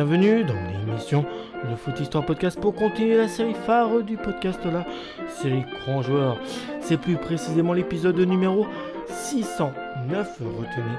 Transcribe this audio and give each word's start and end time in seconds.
bienvenue 0.00 0.44
dans 0.44 0.54
l'émission 0.54 1.26
Le 1.68 1.76
Foot 1.76 2.00
Histoire 2.00 2.24
Podcast 2.24 2.58
pour 2.58 2.74
continuer 2.74 3.18
la 3.18 3.28
série 3.28 3.52
phare 3.52 4.02
du 4.02 4.16
podcast, 4.16 4.58
la 4.64 4.86
série 5.28 5.62
Grand 5.84 6.00
Joueur. 6.00 6.38
C'est 6.80 6.96
plus 6.96 7.16
précisément 7.16 7.74
l'épisode 7.74 8.18
numéro 8.18 8.66
609, 9.08 10.40
retenez 10.56 10.96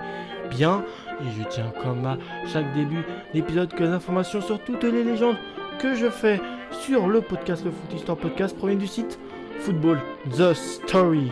bien. 0.52 0.86
Et 1.20 1.32
je 1.36 1.50
tiens 1.50 1.74
comme 1.82 2.06
à 2.06 2.20
chaque 2.46 2.72
début 2.76 3.04
d'épisode 3.34 3.74
que 3.74 3.82
les 3.82 3.90
informations 3.90 4.40
sur 4.40 4.64
toutes 4.64 4.84
les 4.84 5.04
légendes 5.04 5.38
que 5.80 5.96
je 5.96 6.08
fais 6.12 6.40
sur 6.70 7.08
le 7.08 7.22
podcast 7.22 7.66
Le 7.66 7.72
Foot 7.72 7.94
Histoire 7.96 8.20
Podcast 8.20 8.56
proviennent 8.56 8.78
du 8.78 8.86
site 8.86 9.18
Football 9.62 10.00
The 10.38 10.54
Story. 10.54 11.32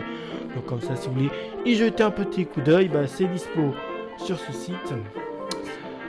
Donc 0.56 0.66
comme 0.66 0.80
ça, 0.80 0.96
si 0.96 1.06
vous 1.06 1.14
voulez 1.14 1.30
y 1.64 1.76
jeter 1.76 2.02
un 2.02 2.10
petit 2.10 2.46
coup 2.46 2.62
d'œil, 2.62 2.88
bah, 2.88 3.06
c'est 3.06 3.26
dispo 3.26 3.72
sur 4.18 4.40
ce 4.40 4.52
site. 4.52 4.92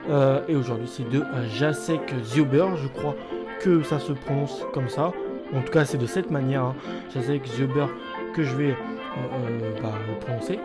Euh, 0.10 0.42
et 0.48 0.56
aujourd'hui, 0.56 0.88
c'est 0.88 1.08
de 1.08 1.24
Jacek 1.50 2.14
Zuber, 2.24 2.76
je 2.76 2.88
crois 2.88 3.16
que 3.60 3.84
ça 3.84 4.00
se 4.00 4.14
prononce 4.14 4.66
comme 4.74 4.90
ça. 4.90 5.12
En 5.54 5.62
tout 5.62 5.72
cas, 5.72 5.86
c'est 5.86 5.98
de 5.98 6.06
cette 6.06 6.32
manière, 6.32 6.64
hein. 6.64 6.76
Jacek 7.14 7.46
Zuber, 7.46 7.88
que 8.34 8.44
je 8.44 8.56
vais 8.56 8.72
euh, 8.72 9.50
euh, 9.50 9.72
bah, 9.82 9.94
prononcer. 10.22 10.60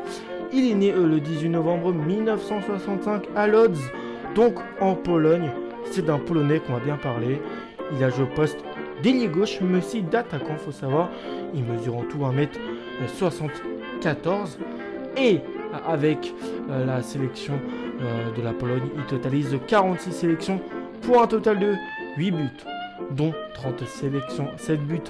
Il 0.52 0.70
est 0.70 0.74
né 0.74 0.92
le 0.92 1.20
18 1.20 1.48
novembre 1.48 1.92
1965 1.92 3.24
à 3.34 3.46
Lodz, 3.46 3.78
donc 4.34 4.54
en 4.80 4.94
Pologne. 4.94 5.50
C'est 5.90 6.04
d'un 6.04 6.18
Polonais 6.18 6.60
qu'on 6.60 6.74
va 6.74 6.80
bien 6.80 6.96
parler. 6.96 7.40
Il 7.96 8.02
a 8.02 8.10
joué 8.10 8.24
au 8.24 8.28
poste 8.28 8.58
d'ailier 9.02 9.28
gauche, 9.28 9.60
mais 9.60 9.78
aussi 9.78 10.02
d'attaquant, 10.02 10.56
faut 10.56 10.72
savoir. 10.72 11.10
Il 11.54 11.64
mesure 11.64 11.96
en 11.96 12.02
tout 12.02 12.18
1m74. 12.18 14.58
Et 15.16 15.40
avec 15.86 16.34
la 16.68 17.02
sélection 17.02 17.60
euh, 18.02 18.30
de 18.36 18.42
la 18.42 18.52
Pologne. 18.52 18.88
Il 18.94 19.04
totalise 19.04 19.58
46 19.66 20.12
sélections 20.12 20.60
pour 21.02 21.22
un 21.22 21.26
total 21.26 21.58
de 21.58 21.74
8 22.18 22.30
buts, 22.30 22.48
dont 23.10 23.32
30 23.54 23.86
sélections, 23.86 24.48
7 24.58 24.80
buts 24.86 25.00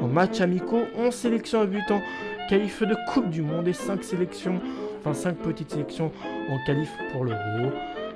en 0.00 0.06
matchs 0.06 0.40
amicaux, 0.40 0.82
11 0.96 1.12
sélections 1.12 1.60
à 1.60 1.66
buts 1.66 1.82
en 1.90 2.00
qualif 2.48 2.82
de 2.82 2.96
Coupe 3.12 3.28
du 3.30 3.42
Monde 3.42 3.66
et 3.66 3.72
5 3.72 4.04
sélections, 4.04 4.60
enfin 5.00 5.14
5 5.14 5.36
petites 5.38 5.72
sélections 5.72 6.12
en 6.48 6.58
qualif 6.64 6.90
pour 7.12 7.24
l'Euro. 7.24 7.72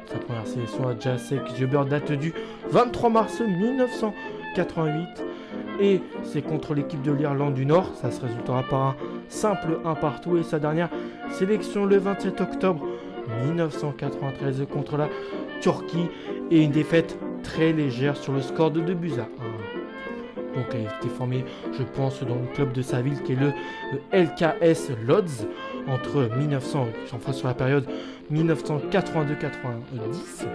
Sa 0.06 0.18
première 0.18 0.46
sélection 0.46 0.86
à 0.86 0.98
Jacek 0.98 1.40
Zuber 1.56 1.82
date 1.88 2.12
du 2.12 2.32
23 2.70 3.10
mars 3.10 3.40
1988 3.40 5.24
et 5.80 6.00
c'est 6.22 6.42
contre 6.42 6.74
l'équipe 6.74 7.02
de 7.02 7.12
l'Irlande 7.12 7.54
du 7.54 7.66
Nord. 7.66 7.90
Ça 8.00 8.10
se 8.10 8.20
résultera 8.20 8.62
par 8.62 8.80
un 8.80 8.96
simple 9.32 9.80
1 9.84 9.94
partout 9.94 10.36
et 10.36 10.42
sa 10.42 10.58
dernière 10.58 10.90
sélection 11.30 11.86
le 11.86 11.96
27 11.96 12.40
octobre 12.40 12.86
1993 13.46 14.66
contre 14.70 14.96
la 14.96 15.08
Turquie 15.60 16.08
et 16.50 16.62
une 16.62 16.70
défaite 16.70 17.18
très 17.42 17.72
légère 17.72 18.16
sur 18.16 18.32
le 18.32 18.40
score 18.40 18.70
de 18.70 18.80
2 18.80 18.94
buts 18.94 19.12
à 19.18 19.22
1. 19.22 19.26
Donc 20.54 20.66
elle 20.74 20.86
a 20.86 20.96
été 20.96 21.08
formée, 21.08 21.44
je 21.72 21.82
pense, 21.82 22.22
dans 22.22 22.34
le 22.34 22.46
club 22.54 22.72
de 22.72 22.82
sa 22.82 23.00
ville 23.00 23.22
qui 23.22 23.32
est 23.32 23.36
le, 23.36 23.52
LKS 24.12 24.90
Lodz 25.06 25.46
entre 25.88 26.28
1900, 26.36 26.88
enfin 27.14 27.32
sur 27.32 27.48
la 27.48 27.54
période 27.54 27.86
1982-90. 28.30 30.46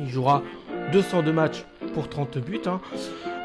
Il 0.00 0.08
jouera 0.08 0.42
202 0.92 1.32
matchs 1.32 1.64
pour 1.94 2.08
30 2.08 2.38
buts. 2.38 2.60
Hein. 2.66 2.80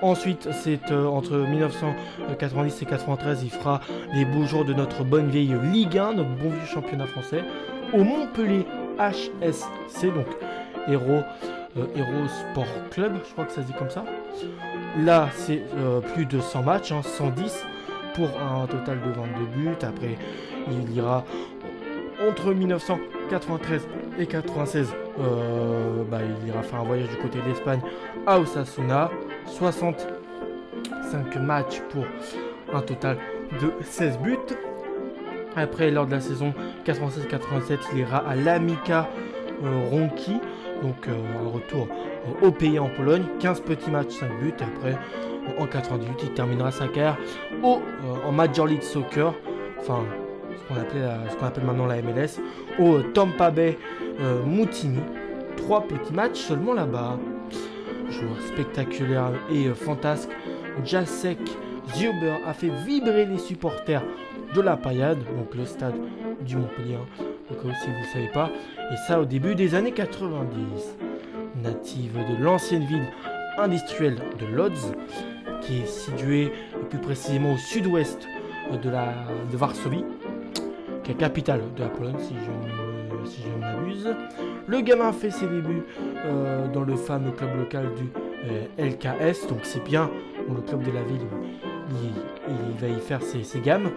Ensuite, 0.02 0.50
c'est 0.52 0.92
euh, 0.92 1.08
entre 1.08 1.38
1990 1.38 2.82
et 2.82 2.86
93, 2.86 3.44
il 3.44 3.50
fera 3.50 3.82
les 4.14 4.26
beaux 4.26 4.46
jours 4.46 4.64
de 4.64 4.74
notre 4.74 5.04
bonne 5.04 5.30
vieille 5.30 5.56
Ligue 5.72 5.98
1, 5.98 6.14
notre 6.14 6.30
bon 6.30 6.50
vieux 6.50 6.66
championnat 6.72 7.08
français 7.08 7.44
au 7.94 8.04
Montpellier 8.04 8.66
HSC, 9.00 10.14
donc 10.14 10.28
Héros, 10.88 11.24
euh, 11.78 12.28
Sport 12.52 12.90
Club, 12.92 13.14
je 13.26 13.32
crois 13.32 13.46
que 13.46 13.52
ça 13.52 13.62
se 13.62 13.68
dit 13.68 13.74
comme 13.74 13.90
ça. 13.90 14.06
Là, 15.00 15.30
c'est 15.34 15.64
euh, 15.78 16.00
plus 16.00 16.26
de 16.26 16.40
100 16.40 16.64
matchs, 16.64 16.94
110 17.02 17.44
hein, 17.44 17.68
pour 18.14 18.30
un 18.40 18.68
total 18.68 19.00
de 19.02 19.10
22 19.10 19.46
buts. 19.56 19.76
Après, 19.82 20.18
il 20.70 20.96
ira 20.96 21.24
entre 22.28 22.54
1993 22.54 23.88
et 24.20 24.26
96. 24.26 24.94
Euh, 25.20 26.04
bah, 26.10 26.20
il 26.24 26.48
ira 26.48 26.62
faire 26.62 26.80
un 26.82 26.84
voyage 26.84 27.10
du 27.10 27.18
côté 27.18 27.40
de 27.40 27.46
l'Espagne 27.46 27.82
à 28.26 28.40
Osasuna. 28.40 29.10
65 29.46 31.36
matchs 31.38 31.82
pour 31.90 32.04
un 32.74 32.82
total 32.82 33.18
de 33.62 33.72
16 33.84 34.20
buts. 34.20 34.38
Après, 35.56 35.90
lors 35.90 36.06
de 36.06 36.12
la 36.12 36.22
saison 36.22 36.54
96-87, 36.86 37.80
il 37.94 38.00
ira 38.00 38.18
à 38.18 38.36
l'Amica 38.36 39.10
euh, 39.64 39.90
Ronki, 39.90 40.34
donc 40.84 41.08
euh, 41.08 41.14
un 41.44 41.50
retour 41.50 41.88
euh, 41.90 42.48
au 42.48 42.52
pays 42.52 42.78
en 42.78 42.90
Pologne. 42.90 43.24
15 43.40 43.62
petits 43.62 43.90
matchs, 43.90 44.12
5 44.12 44.40
buts. 44.40 44.54
Après, 44.60 44.96
en 45.58 45.66
98, 45.66 46.20
il 46.24 46.34
terminera 46.34 46.72
sa 46.72 46.88
carrière 46.88 47.18
au, 47.64 47.80
en 48.26 48.32
Major 48.32 48.68
League 48.68 48.84
Soccer, 48.84 49.34
enfin 49.80 50.04
ce 50.70 51.36
qu'on 51.38 51.46
appelle 51.46 51.64
maintenant 51.64 51.86
la 51.86 52.02
MLS, 52.02 52.40
au 52.78 53.02
Tampa 53.02 53.50
Bay 53.50 53.78
Mutiny. 54.46 55.00
Trois 55.58 55.82
petits 55.82 56.14
matchs 56.14 56.40
seulement 56.40 56.74
là-bas. 56.74 57.18
Joueur 58.10 58.40
spectaculaire 58.48 59.32
et 59.52 59.68
fantasque, 59.70 60.30
Jacek 60.86 61.40
Zuber 61.96 62.38
a 62.46 62.54
fait 62.54 62.70
vibrer 62.86 63.26
les 63.26 63.38
supporters 63.38 64.04
de 64.54 64.62
la 64.62 64.78
Paillade, 64.78 65.20
donc 65.38 65.54
le 65.56 65.66
stade 65.66 65.96
du 66.42 66.56
Montpellier, 66.56 66.96
hein, 66.96 67.24
si 67.50 67.56
vous 67.64 68.00
ne 68.00 68.14
savez 68.14 68.30
pas, 68.34 68.50
et 68.92 68.96
ça 69.08 69.20
au 69.20 69.26
début 69.26 69.56
des 69.56 69.76
années 69.76 69.92
90. 69.92 70.98
Native 71.64 72.14
de 72.14 72.44
l'ancienne 72.44 72.86
ville 72.86 73.08
industrielle 73.58 74.20
de 74.40 74.46
Lodz, 74.46 74.94
qui 75.62 75.80
est 75.80 75.88
située 75.88 76.52
plus 76.90 77.00
précisément 77.00 77.54
au 77.54 77.58
sud-ouest 77.58 78.28
de, 78.84 78.90
la, 78.90 79.14
de 79.52 79.58
Varsovie, 79.58 80.06
qui 81.04 81.12
est 81.12 81.16
capitale 81.16 81.62
de 81.76 81.84
la 81.84 81.90
Pologne, 81.90 82.20
si 82.20 82.36
je, 82.36 82.87
si 83.28 83.42
je 83.44 83.60
m'abuse. 83.60 84.16
Le 84.68 84.82
gamin 84.82 85.12
fait 85.12 85.32
ses 85.32 85.48
débuts 85.48 85.84
euh, 86.26 86.68
dans 86.68 86.84
le 86.84 86.96
fameux 86.96 87.32
club 87.32 87.58
local 87.58 87.90
du 87.96 88.10
euh, 88.50 88.66
LKS, 88.78 89.48
donc 89.48 89.60
c'est 89.64 89.84
bien 89.84 90.10
le 90.48 90.62
club 90.62 90.84
de 90.84 90.92
la 90.92 91.04
ville 91.04 91.28
il, 92.48 92.82
va 92.82 92.88
y 92.88 93.00
faire 93.00 93.22
ses, 93.22 93.60
gammes. 93.60 93.92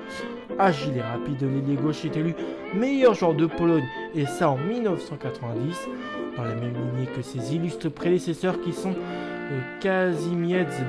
Agile 0.58 0.98
et 0.98 1.02
rapide, 1.02 1.42
l'ailier 1.42 1.76
gauche 1.76 2.04
est 2.04 2.16
élu 2.16 2.34
meilleur 2.74 3.14
joueur 3.14 3.34
de 3.34 3.46
Pologne, 3.46 3.86
et 4.14 4.26
ça 4.26 4.50
en 4.50 4.56
1990, 4.56 5.88
dans 6.36 6.44
la 6.44 6.54
même 6.54 6.74
lignée 6.74 7.06
que 7.14 7.22
ses 7.22 7.54
illustres 7.54 7.90
prédécesseurs 7.90 8.60
qui 8.60 8.72
sont 8.72 8.94
euh, 8.94 10.20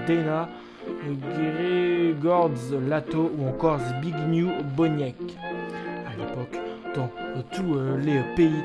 Dena, 0.07 0.49
Gregorz 1.35 2.73
Lato 2.87 3.31
ou 3.37 3.47
encore 3.47 3.79
Zbigniew 3.79 4.49
Boniek. 4.75 5.15
À 6.05 6.17
l'époque, 6.17 6.59
dans 6.95 7.09
euh, 7.35 7.41
tous 7.51 7.77
les 7.99 8.21
pays 8.35 8.63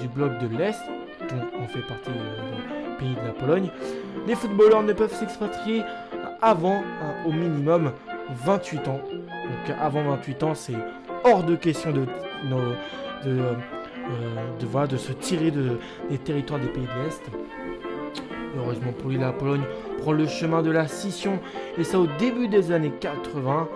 du 0.00 0.08
bloc 0.08 0.32
de 0.38 0.56
l'Est, 0.56 0.80
dont 1.28 1.46
on 1.60 1.66
fait 1.68 1.86
partie 1.86 2.10
du 2.10 2.96
pays 2.98 3.14
de 3.14 3.26
la 3.26 3.32
Pologne, 3.32 3.70
les 4.26 4.34
footballeurs 4.34 4.82
ne 4.82 4.92
peuvent 4.92 5.14
s'expatrier 5.14 5.82
avant 6.42 6.82
euh, 6.82 7.28
au 7.28 7.32
minimum 7.32 7.92
28 8.44 8.88
ans. 8.88 9.00
Donc 9.10 9.76
avant 9.80 10.02
28 10.02 10.42
ans, 10.42 10.54
c'est 10.54 10.76
hors 11.24 11.44
de 11.44 11.56
question 11.56 11.92
de, 11.92 12.00
de, 12.00 12.06
euh, 13.26 13.54
euh, 14.60 14.86
de, 14.86 14.96
se 14.96 15.12
tirer 15.12 15.50
de, 15.50 15.78
des 16.10 16.18
territoires 16.18 16.60
des 16.60 16.66
pays 16.68 16.84
de 16.84 17.04
l'Est. 17.04 17.22
Heureusement 18.56 18.92
pour 18.92 19.08
lui, 19.08 19.18
la 19.18 19.32
Pologne 19.32 19.62
prend 19.98 20.12
le 20.12 20.26
chemin 20.26 20.62
de 20.62 20.70
la 20.70 20.86
scission, 20.86 21.38
et 21.78 21.84
ça 21.84 21.98
au 21.98 22.06
début 22.18 22.48
des 22.48 22.70
années 22.72 22.92
80. 23.00 23.68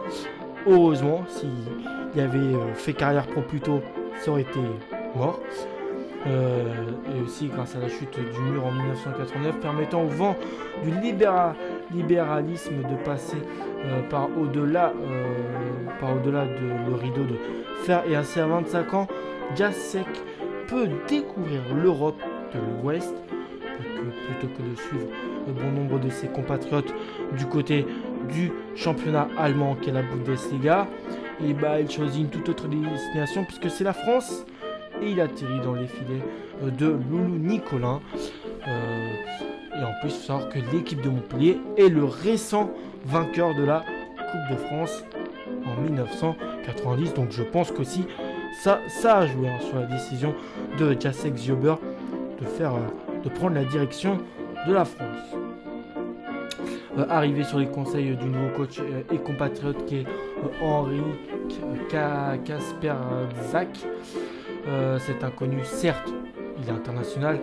Heureusement, 0.67 1.25
s'il 1.29 2.21
avait 2.21 2.75
fait 2.75 2.93
carrière 2.93 3.27
pro 3.27 3.41
plus 3.43 3.61
tôt, 3.61 3.81
ça 4.21 4.31
aurait 4.31 4.43
été 4.43 4.61
mort. 5.15 5.41
Euh, 6.27 6.65
et 7.17 7.23
aussi 7.23 7.47
grâce 7.47 7.77
à 7.77 7.79
la 7.79 7.89
chute 7.89 8.19
du 8.19 8.41
mur 8.41 8.67
en 8.67 8.73
1989, 8.73 9.61
permettant 9.61 10.03
au 10.03 10.09
vent 10.09 10.35
du 10.83 10.91
libéralisme 11.93 12.83
de 12.83 13.05
passer 13.05 13.37
euh, 13.85 14.03
par 14.11 14.29
au-delà 14.37 14.93
euh, 15.09 15.35
par 16.01 16.17
au-delà 16.17 16.45
de 16.47 16.91
le 16.91 16.97
rideau 16.97 17.23
de 17.23 17.37
fer 17.85 18.03
et 18.09 18.17
ainsi 18.17 18.41
à 18.41 18.47
25 18.47 18.95
ans, 18.95 19.07
Jacek 19.55 20.09
peut 20.67 20.89
découvrir 21.07 21.61
l'Europe 21.81 22.21
de 22.53 22.59
l'Ouest 22.83 23.15
plutôt 24.27 24.53
que 24.55 24.63
de 24.63 24.75
suivre 24.75 25.07
le 25.47 25.53
bon 25.53 25.71
nombre 25.71 26.01
de 26.01 26.09
ses 26.09 26.27
compatriotes 26.27 26.93
du 27.37 27.47
côté 27.47 27.87
du 28.27 28.53
championnat 28.75 29.29
allemand 29.39 29.77
qu'est 29.81 29.93
la 29.93 30.03
Bundesliga, 30.03 30.87
et 31.45 31.53
bah 31.53 31.81
il 31.81 31.91
choisit 31.91 32.23
une 32.23 32.29
toute 32.29 32.49
autre 32.49 32.69
destination 32.69 33.45
puisque 33.45 33.71
c'est 33.71 33.85
la 33.85 33.93
France 33.93 34.45
et 35.03 35.11
il 35.11 35.21
atterrit 35.21 35.61
dans 35.61 35.75
les 35.75 35.87
filets 35.87 36.23
euh, 36.63 36.71
de 36.71 36.87
Loulou 37.11 37.39
Nicolin. 37.39 38.01
Euh, 38.67 39.13
et 39.79 39.85
en 39.85 39.93
plus, 40.01 40.09
il 40.09 40.11
faut 40.11 40.27
savoir 40.27 40.49
que 40.49 40.59
l'équipe 40.73 41.03
de 41.03 41.11
Montpellier 41.11 41.59
est 41.77 41.89
le 41.89 42.05
récent 42.05 42.71
vainqueur 43.05 43.55
de 43.55 43.63
la 43.63 43.85
Coupe 44.31 44.57
de 44.57 44.57
France 44.57 45.05
en 45.67 45.81
1990. 45.83 47.15
Donc 47.15 47.31
je 47.31 47.43
pense 47.43 47.71
qu'aussi 47.71 48.07
ça, 48.63 48.81
ça 48.89 49.19
a 49.19 49.27
joué 49.27 49.49
hein, 49.49 49.59
sur 49.61 49.79
la 49.79 49.87
décision 49.87 50.35
de 50.79 50.97
Jacek 50.99 51.37
Ziober 51.37 51.75
de, 52.41 52.47
faire, 52.47 52.75
euh, 52.75 53.21
de 53.23 53.29
prendre 53.29 53.55
la 53.55 53.65
direction 53.65 54.19
de 54.67 54.73
la 54.73 54.85
France. 54.85 55.37
Euh, 56.99 57.05
arrivé 57.11 57.45
sur 57.45 57.59
les 57.59 57.67
conseils 57.67 58.17
du 58.17 58.27
nouveau 58.27 58.49
coach 58.57 58.79
euh, 58.81 59.03
et 59.13 59.19
compatriote 59.19 59.85
qui 59.87 59.97
est 59.97 60.07
Henri 60.63 61.01
Kasper 61.91 62.95
Zach. 63.51 63.69
cet 64.99 65.23
inconnu, 65.23 65.59
certes, 65.63 66.13
il 66.61 66.69
est 66.69 66.73
international, 66.73 67.39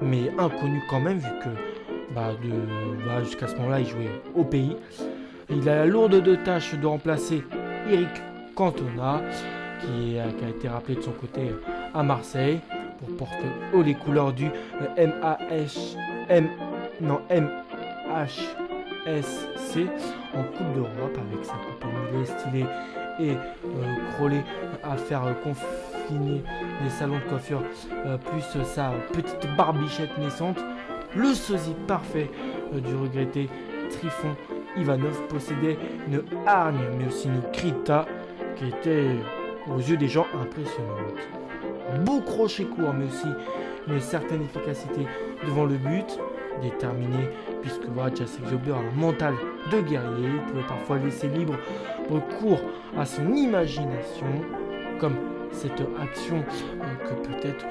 mais 0.00 0.30
inconnu 0.38 0.82
quand 0.90 1.00
même, 1.00 1.18
vu 1.18 1.30
que 1.42 1.50
bah, 2.14 2.32
bah, 3.06 3.22
jusqu'à 3.22 3.46
ce 3.46 3.56
moment-là, 3.56 3.80
il 3.80 3.86
jouait 3.86 4.10
au 4.34 4.44
pays. 4.44 4.76
Il 5.50 5.68
a 5.68 5.76
la 5.76 5.86
lourde 5.86 6.22
de 6.22 6.34
tâche 6.36 6.74
de 6.74 6.86
remplacer 6.86 7.44
Eric 7.90 8.08
Cantona, 8.54 9.20
qui, 9.80 10.18
a 10.18 10.48
été 10.48 10.68
rappelé 10.68 10.96
de 10.96 11.02
son 11.02 11.12
côté 11.12 11.52
à 11.92 12.02
Marseille 12.02 12.60
pour 12.98 13.16
porter 13.16 13.48
haut 13.74 13.82
les 13.82 13.94
couleurs 13.94 14.32
du 14.32 14.48
MAH, 14.96 15.96
M, 16.28 16.48
non, 17.00 17.20
MHSC 19.06 19.86
en 20.34 20.42
Coupe 20.42 20.72
d'Europe 20.74 21.18
avec 21.30 21.44
sa 21.44 21.52
coupe 21.52 21.84
stylée 22.24 22.66
et 23.20 23.32
euh, 23.32 24.40
à 24.82 24.96
faire 24.96 25.22
confiner 25.42 26.42
les 26.82 26.90
salons 26.90 27.18
de 27.18 27.28
coiffure 27.28 27.62
euh, 28.06 28.16
plus 28.16 28.64
sa 28.64 28.92
petite 29.12 29.46
barbichette 29.56 30.16
naissante. 30.18 30.58
Le 31.14 31.32
sosie 31.34 31.76
parfait 31.86 32.30
euh, 32.74 32.80
du 32.80 32.94
regretté 32.94 33.48
Trifon 33.90 34.34
Ivanov 34.76 35.20
possédait 35.28 35.78
une 36.08 36.22
hargne 36.46 36.80
mais 36.98 37.06
aussi 37.06 37.28
une 37.28 37.42
krita 37.52 38.06
qui 38.56 38.68
était 38.68 39.16
aux 39.72 39.78
yeux 39.78 39.96
des 39.96 40.08
gens 40.08 40.26
impressionnante. 40.40 41.14
Beau 42.04 42.20
crochet 42.20 42.64
court 42.64 42.92
mais 42.94 43.06
aussi 43.06 43.28
une 43.86 44.00
certaine 44.00 44.42
efficacité 44.42 45.06
devant 45.46 45.66
le 45.66 45.76
but, 45.76 46.18
déterminé 46.62 47.28
puisque 47.62 47.86
voilà, 47.86 48.14
Jacek 48.14 48.44
a 48.44 48.76
un 48.76 49.00
mental 49.00 49.34
de 49.70 49.80
guerrier, 49.80 50.28
il 50.34 50.40
pouvait 50.50 50.66
parfois 50.66 50.98
laisser 50.98 51.28
libre 51.28 51.54
recours 52.10 52.60
à 52.96 53.04
son 53.04 53.32
imagination, 53.32 54.26
comme 54.98 55.16
cette 55.52 55.82
action 56.00 56.38
euh, 56.38 57.08
que 57.08 57.28
peut-être 57.28 57.64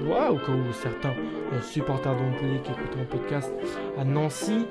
ou 0.00 0.72
certains 0.72 1.10
euh, 1.52 1.60
supporters 1.60 2.14
de 2.14 2.58
qui 2.58 2.70
écoutent 2.72 2.96
mon 2.96 3.04
podcast 3.04 3.52
à 3.98 4.04
Nancy, 4.04 4.66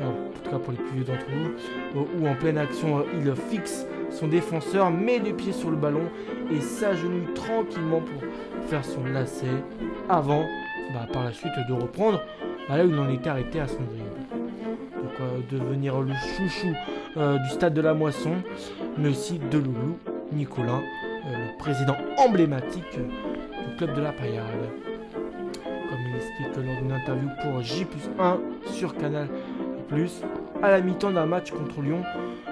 euh, 0.00 0.06
en 0.06 0.42
tout 0.42 0.50
cas 0.50 0.58
pour 0.58 0.72
les 0.72 0.78
plus 0.78 0.96
vieux 0.96 1.04
d'entre 1.04 1.26
vous, 1.30 2.06
où 2.20 2.28
en 2.28 2.34
pleine 2.34 2.58
action 2.58 3.04
il 3.18 3.34
fixe 3.34 3.86
son 4.10 4.28
défenseur, 4.28 4.90
met 4.90 5.18
les 5.18 5.32
pieds 5.32 5.52
sur 5.52 5.70
le 5.70 5.76
ballon 5.76 6.08
et 6.50 6.60
s'agenouille 6.60 7.32
tranquillement 7.34 8.00
pour 8.00 8.22
faire 8.68 8.84
son 8.84 9.04
lacet 9.04 9.46
avant 10.08 10.44
bah, 10.94 11.06
par 11.12 11.24
la 11.24 11.32
suite 11.32 11.52
de 11.68 11.74
reprendre 11.74 12.20
là 12.76 12.84
où 12.84 12.90
il 12.90 12.98
en 12.98 13.08
était 13.08 13.30
arrêté 13.30 13.60
à 13.60 13.66
dribble. 13.66 13.86
Donc 14.96 15.48
devenir 15.50 16.00
le 16.00 16.12
chouchou 16.36 16.74
du 17.16 17.48
stade 17.50 17.74
de 17.74 17.80
la 17.80 17.94
moisson, 17.94 18.32
mais 18.96 19.08
aussi 19.08 19.38
de 19.38 19.58
Loulou, 19.58 19.98
Nicolas, 20.32 20.80
le 21.24 21.58
président 21.58 21.96
emblématique 22.18 22.98
du 22.98 23.76
club 23.76 23.94
de 23.94 24.00
la 24.00 24.12
paillade. 24.12 24.44
Comme 25.64 25.98
il 26.10 26.16
explique 26.16 26.56
lors 26.66 26.76
d'une 26.82 26.92
interview 26.92 27.28
pour 27.42 27.62
J 27.62 27.86
1 28.18 28.38
sur 28.66 28.96
Canal 28.96 29.28
à 30.62 30.70
la 30.70 30.80
mi-temps 30.80 31.10
d'un 31.10 31.26
match 31.26 31.50
contre 31.50 31.80
Lyon, 31.80 32.02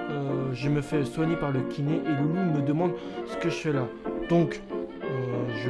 euh, 0.09 0.53
je 0.53 0.69
me 0.69 0.81
fais 0.81 1.05
soigner 1.05 1.35
par 1.35 1.51
le 1.51 1.61
kiné 1.61 2.01
et 2.05 2.21
Loulou 2.21 2.59
me 2.59 2.61
demande 2.61 2.91
ce 3.25 3.35
que 3.37 3.49
je 3.49 3.55
fais 3.55 3.73
là. 3.73 3.87
Donc, 4.29 4.61
euh, 5.03 5.69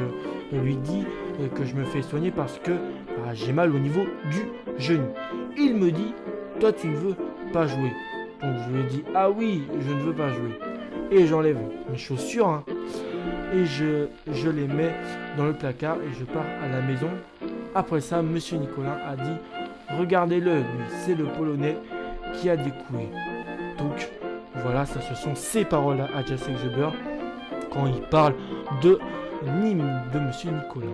je 0.51 0.57
lui 0.57 0.77
dis 0.77 1.03
euh, 1.41 1.47
que 1.50 1.65
je 1.65 1.75
me 1.75 1.83
fais 1.83 2.01
soigner 2.01 2.31
parce 2.31 2.59
que 2.59 2.71
bah, 3.17 3.33
j'ai 3.33 3.51
mal 3.53 3.73
au 3.73 3.79
niveau 3.79 4.05
du 4.31 4.47
genou. 4.77 5.09
Il 5.57 5.75
me 5.75 5.91
dit, 5.91 6.13
toi 6.59 6.71
tu 6.71 6.87
ne 6.87 6.95
veux 6.95 7.15
pas 7.51 7.67
jouer. 7.67 7.91
Donc 8.41 8.55
je 8.65 8.77
lui 8.77 8.83
dit, 8.85 9.03
ah 9.15 9.29
oui, 9.29 9.63
je 9.79 9.93
ne 9.93 9.99
veux 10.01 10.13
pas 10.13 10.29
jouer. 10.29 10.59
Et 11.11 11.25
j'enlève 11.25 11.57
mes 11.89 11.97
chaussures, 11.97 12.47
hein 12.47 12.63
et 13.53 13.65
je, 13.65 14.07
je 14.31 14.49
les 14.49 14.67
mets 14.67 14.93
dans 15.37 15.45
le 15.45 15.53
placard 15.53 15.97
et 15.97 16.13
je 16.19 16.25
pars 16.25 16.45
à 16.63 16.67
la 16.67 16.81
maison. 16.81 17.09
Après 17.75 18.01
ça, 18.01 18.21
Monsieur 18.21 18.57
Nicolas 18.57 18.97
a 19.07 19.15
dit 19.15 19.37
Regardez-le, 19.97 20.57
lui, 20.57 20.63
c'est 21.05 21.15
le 21.15 21.25
Polonais 21.25 21.77
qui 22.33 22.49
a 22.49 22.57
des 22.57 22.71
couilles. 22.71 23.09
Donc 23.77 24.09
voilà, 24.55 24.85
ça 24.85 24.99
ce 25.01 25.15
sont 25.15 25.35
ses 25.35 25.63
paroles 25.63 26.01
à 26.01 26.25
Jacek 26.25 26.57
Geber 26.57 26.89
quand 27.71 27.87
il 27.87 28.01
parle 28.09 28.33
de 28.81 28.99
Nîmes 29.61 30.01
de 30.13 30.19
Monsieur 30.19 30.51
Nicolas. 30.51 30.87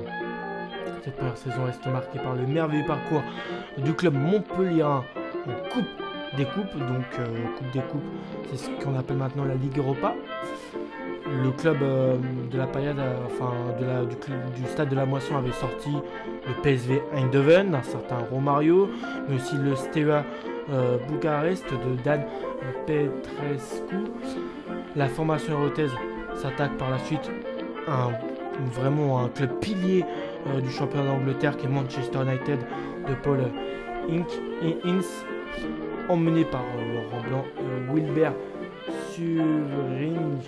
Cette 1.04 1.18
première 1.18 1.38
saison 1.38 1.66
reste 1.66 1.86
marquée 1.88 2.20
par 2.20 2.34
le 2.34 2.48
merveilleux 2.48 2.86
parcours 2.86 3.24
du 3.78 3.94
club 3.94 4.14
Montpellier 4.14 4.84
en 4.84 5.04
Coupe 5.70 5.84
des 6.38 6.46
Coupes, 6.46 6.78
donc 6.78 7.06
euh, 7.20 7.26
Coupe 7.58 7.72
des 7.72 7.80
Coupes, 7.82 8.02
c'est 8.50 8.58
ce 8.58 8.70
qu'on 8.84 8.98
appelle 8.98 9.18
maintenant 9.18 9.44
la 9.44 9.56
Ligue 9.56 9.78
Europa 9.78 10.16
le 11.26 11.52
club 11.52 11.78
euh, 11.82 12.16
de 12.52 12.58
la 12.58 12.68
paillade, 12.68 13.00
euh, 13.00 13.16
enfin 13.26 13.52
du, 13.80 14.62
du, 14.62 14.68
stade 14.70 14.90
de 14.90 14.96
la 14.96 15.06
Moisson 15.06 15.36
avait 15.36 15.52
sorti 15.52 15.90
le 16.48 16.54
PSV 16.62 17.02
Eindhoven, 17.16 17.76
un 17.76 17.84
certain 17.84 18.20
Romario, 18.32 18.90
mais 19.28 19.36
aussi 19.36 19.56
le 19.58 19.76
Steaua 19.76 20.24
Bucarest 21.10 21.66
de 21.66 22.02
Dan 22.04 22.24
Petrescu. 22.86 23.96
La 24.96 25.08
formation 25.08 25.60
eurothèse 25.60 25.92
s'attaque 26.36 26.78
par 26.78 26.92
la 26.92 27.00
suite 27.00 27.32
à 27.88 28.04
un, 28.06 28.12
vraiment 28.72 29.22
un 29.22 29.30
club 29.30 29.60
pilier 29.60 30.06
du 30.62 30.70
championnat 30.70 31.08
d'Angleterre 31.08 31.58
qui 31.58 31.66
est 31.66 31.70
Manchester 31.70 32.20
United 32.22 32.60
de 33.08 33.14
Paul 33.24 33.40
Ince, 34.10 35.26
emmené 36.10 36.44
par 36.46 36.64
Laurent 36.94 37.24
Blanc, 37.30 37.46
Wilbert 37.94 38.34
Suring 39.12 40.40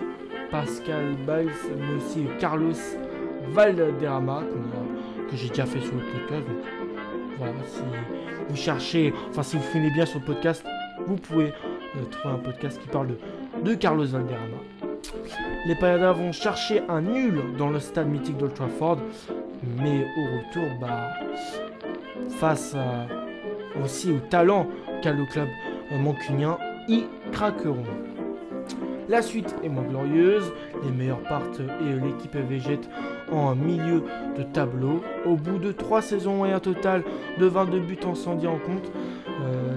Pascal 0.52 1.16
Biles, 1.26 1.52
mais 1.78 1.96
aussi 1.98 2.26
Carlos 2.40 2.74
Valderrama, 3.50 4.44
que 5.30 5.36
j'ai 5.36 5.50
déjà 5.50 5.66
fait 5.66 5.82
sur 5.82 5.94
le 5.96 6.02
podcast. 6.02 6.48
Voilà, 7.38 7.54
si 7.66 7.82
vous 8.50 8.56
cherchez, 8.56 9.14
enfin 9.30 9.44
si 9.44 9.58
vous 9.58 9.64
finissez 9.64 9.94
bien 9.94 10.06
sur 10.06 10.20
le 10.20 10.26
podcast, 10.26 10.66
vous 11.06 11.18
pouvez 11.18 11.48
euh, 11.48 12.06
trouver 12.10 12.36
un 12.36 12.40
podcast 12.40 12.80
qui 12.82 12.88
parle 12.88 13.18
de, 13.64 13.76
Carlos 13.76 14.06
Valderrama. 14.06 14.58
Les 15.68 15.76
Payadas 15.76 16.14
vont 16.14 16.32
chercher 16.32 16.82
un 16.88 17.02
nul 17.02 17.42
dans 17.58 17.70
le 17.70 17.80
stade 17.80 18.08
mythique 18.08 18.38
d'Old 18.38 18.54
Trafford, 18.54 19.00
mais 19.78 20.06
au 20.18 20.38
retour, 20.38 20.78
bah, 20.80 21.10
face 22.30 22.76
aussi 23.84 24.12
au 24.12 24.20
talent 24.30 24.68
qu'a 25.02 25.12
le 25.12 25.26
club 25.26 25.48
mancunien, 26.00 26.58
ils 26.88 27.06
craqueront. 27.32 27.84
La 29.08 29.22
suite 29.22 29.56
est 29.64 29.70
moins 29.70 29.84
glorieuse, 29.84 30.52
les 30.84 30.90
meilleurs 30.90 31.22
partent 31.22 31.60
et 31.60 31.94
l'équipe 32.04 32.36
végète 32.36 32.90
en 33.32 33.56
milieu 33.56 34.04
de 34.36 34.44
tableau. 34.44 35.04
Au 35.26 35.36
bout 35.36 35.60
de 35.60 35.72
3 35.72 36.02
saisons 36.02 36.44
et 36.46 36.52
un 36.52 36.60
total 36.60 37.04
de 37.38 37.46
22 37.46 37.80
buts 37.82 38.00
en 38.04 38.16
110 38.16 38.48
en 38.48 38.58
compte, 38.58 38.92
euh, 39.42 39.76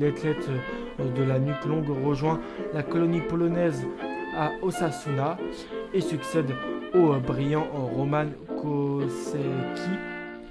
l'athlète 0.00 0.48
de 0.98 1.22
la 1.22 1.38
nuque 1.38 1.64
longue 1.66 1.88
rejoint 2.04 2.40
la 2.72 2.82
colonie 2.82 3.20
polonaise 3.20 3.86
à 4.36 4.50
Osasuna 4.62 5.38
et 5.92 6.00
succède 6.00 6.50
au 6.94 7.14
brillant 7.18 7.66
Roman 7.72 8.26
Kosecki. 8.60 9.90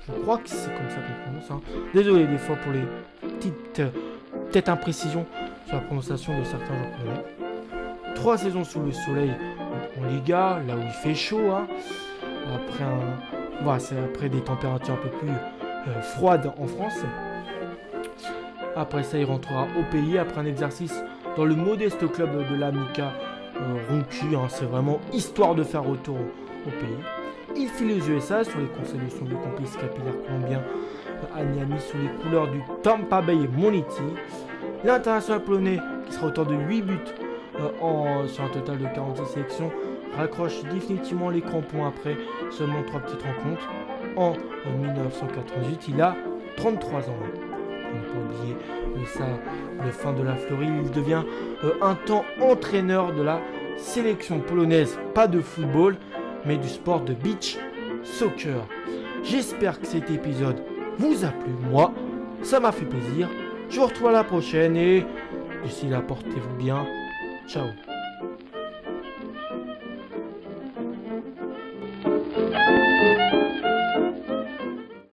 Je 0.08 0.22
crois 0.22 0.38
que 0.38 0.50
c'est 0.50 0.74
comme 0.74 0.90
ça 0.90 0.98
qu'on 0.98 1.32
prononce. 1.32 1.52
Hein. 1.52 1.62
Désolé 1.94 2.28
des 2.28 2.38
fois 2.38 2.56
pour 2.58 2.74
les 2.74 2.84
petites 3.22 3.82
peut-être 4.52 4.70
imprécisions 4.70 5.26
sur 5.66 5.76
la 5.76 5.82
prononciation 5.82 6.38
de 6.38 6.44
certains 6.44 6.76
japonais. 6.76 7.24
Trois 8.16 8.38
saisons 8.38 8.64
sous 8.64 8.82
le 8.82 8.92
soleil 8.92 9.32
en 10.00 10.08
Liga, 10.08 10.60
là 10.68 10.76
où 10.76 10.82
il 10.82 10.92
fait 10.92 11.16
chaud. 11.16 11.52
Hein. 11.52 11.68
Après, 12.54 12.84
un... 12.84 13.64
voilà, 13.64 13.80
c'est 13.80 13.98
après 13.98 14.30
des 14.30 14.42
températures 14.42 14.94
un 14.94 14.98
peu 14.98 15.10
plus 15.10 15.30
euh, 15.30 16.02
froides 16.02 16.52
en 16.60 16.68
France. 16.68 17.00
Après 18.76 19.04
ça, 19.04 19.18
il 19.18 19.26
rentrera 19.26 19.68
au 19.80 19.84
pays 19.92 20.18
après 20.18 20.42
un 20.42 20.46
exercice 20.46 21.04
dans 21.38 21.46
le 21.46 21.56
modeste 21.56 22.12
club 22.12 22.30
de 22.50 22.56
l'Amica 22.56 23.14
euh, 23.58 23.76
Roncu. 23.90 24.36
Hein. 24.36 24.48
c'est 24.50 24.66
vraiment 24.66 25.00
histoire 25.14 25.56
de 25.56 25.64
faire 25.64 25.84
retour 25.84 26.18
au, 26.66 26.70
pays. 26.70 26.98
Il 27.56 27.68
file 27.68 27.88
les 27.88 28.10
USA 28.10 28.44
sur 28.44 28.60
les 28.60 28.68
conseils 28.68 29.00
de 29.00 29.10
son 29.10 29.26
complice 29.26 29.76
capillaire 29.76 30.16
colombien 30.26 30.62
à 31.36 31.44
Miami 31.44 31.80
sous 31.80 31.98
les 31.98 32.10
couleurs 32.22 32.48
du 32.48 32.62
Tampa 32.82 33.22
Bay 33.22 33.36
Monity. 33.58 34.02
L'international 34.84 35.44
polonais, 35.44 35.80
qui 36.06 36.14
sera 36.14 36.28
auteur 36.28 36.46
de 36.46 36.56
8 36.56 36.82
buts 36.82 36.98
euh, 37.60 37.70
en, 37.82 38.28
sur 38.28 38.44
un 38.44 38.50
total 38.50 38.80
de 38.80 38.86
46 38.86 39.26
sélections, 39.34 39.72
raccroche 40.18 40.64
définitivement 40.74 41.30
les 41.30 41.42
crampons 41.42 41.86
après 41.86 42.18
seulement 42.52 42.84
3 42.84 43.02
petites 43.02 43.22
rencontres. 43.22 43.70
En 44.16 44.34
1988, 44.80 45.88
il 45.90 46.02
a 46.02 46.16
33 46.58 47.00
ans. 47.10 47.43
On 47.94 48.02
peut 48.12 48.20
oublier 48.26 48.56
ça, 49.06 49.26
le 49.84 49.92
fin 49.92 50.14
de 50.14 50.24
la 50.24 50.36
Floride. 50.36 50.74
Il 50.86 50.92
devient 50.92 51.24
euh, 51.64 51.74
un 51.82 51.96
temps 51.96 52.26
entraîneur 52.42 53.14
de 53.14 53.22
la 53.22 53.42
sélection 53.78 54.40
polonaise, 54.40 54.98
pas 55.14 55.28
de 55.28 55.40
football, 55.40 55.98
mais 56.46 56.58
du 56.58 56.68
sport 56.68 57.02
de 57.02 57.14
beach 57.14 57.58
soccer. 58.04 58.66
J'espère 59.24 59.80
que 59.80 59.88
cet 59.88 60.10
épisode 60.12 60.64
vous 60.98 61.24
a 61.24 61.30
plu. 61.30 61.52
Moi, 61.70 61.94
Ça 62.44 62.60
m'a 62.60 62.74
fait 62.74 62.86
plaisir. 62.86 63.30
Je 63.70 63.80
vous 63.80 63.86
retrouve 63.86 64.08
à 64.10 64.12
la 64.12 64.26
prochaine 64.26 64.76
et 64.76 65.06
d'ici 65.64 65.88
là, 65.88 66.02
portez-vous 66.02 66.56
bien. 66.58 66.86
Ciao. 67.48 67.93